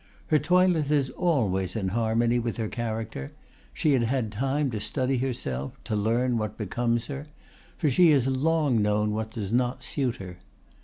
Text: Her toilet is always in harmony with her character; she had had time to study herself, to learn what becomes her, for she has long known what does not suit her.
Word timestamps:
Her 0.29 0.39
toilet 0.39 0.89
is 0.89 1.11
always 1.11 1.75
in 1.75 1.89
harmony 1.89 2.39
with 2.39 2.57
her 2.57 2.67
character; 2.67 3.33
she 3.71 3.91
had 3.93 4.01
had 4.01 4.31
time 4.31 4.71
to 4.71 4.81
study 4.81 5.19
herself, 5.19 5.77
to 5.83 5.95
learn 5.95 6.39
what 6.39 6.57
becomes 6.57 7.05
her, 7.05 7.27
for 7.77 7.91
she 7.91 8.09
has 8.09 8.25
long 8.25 8.81
known 8.81 9.11
what 9.11 9.29
does 9.29 9.51
not 9.51 9.83
suit 9.83 10.15
her. 10.15 10.37